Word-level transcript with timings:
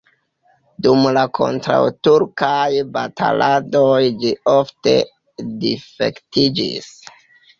Dum 0.85 1.03
la 1.17 1.23
kontraŭturkaj 1.39 2.61
bataladoj 2.95 3.99
ĝi 4.23 4.31
ofte 4.55 4.93
difektiĝis. 5.67 6.91